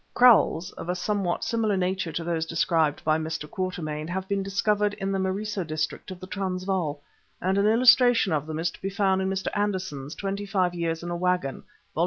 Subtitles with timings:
[0.03, 3.47] [*][*] Kraals of a somewhat similar nature to those described by Mr.
[3.47, 6.99] Quatermain have been discovered in the Marico district of the Transvaal,
[7.39, 9.49] and an illustration of them is to be found in Mr.
[9.53, 11.61] Anderson's "Twenty five Years in a Waggon,"
[11.93, 11.99] vol.